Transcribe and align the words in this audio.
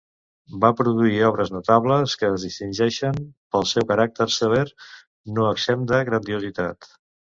Va 0.61 0.69
produir 0.79 1.19
obres 1.27 1.51
notables 1.57 2.17
que 2.23 2.31
es 2.37 2.47
distingeixen 2.49 3.21
pel 3.29 3.71
seu 3.75 3.89
caràcter 3.95 4.31
sever, 4.41 4.67
no 5.39 5.49
exempt 5.55 5.91
de 5.97 6.05
grandiositat. 6.13 6.95